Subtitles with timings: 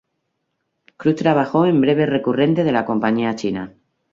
[0.97, 3.71] Cruz trabajó en breve recurrente de la compañía china.